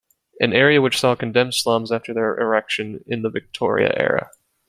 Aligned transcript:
An 0.39 0.51
area 0.51 0.81
which 0.81 0.99
saw 0.99 1.13
condemned 1.13 1.53
slums 1.53 1.91
after 1.91 2.11
their 2.11 2.35
erection 2.39 3.03
in 3.05 3.21
the 3.21 3.29
Victoria 3.29 3.93
era. 3.95 4.31